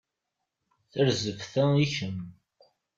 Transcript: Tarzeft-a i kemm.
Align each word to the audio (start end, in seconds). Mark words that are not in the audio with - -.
Tarzeft-a 0.91 1.63
i 1.83 1.87
kemm. 1.95 2.21